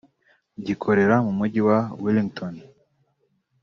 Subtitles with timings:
[0.65, 2.53] gikorera mu mujyi wa Wellington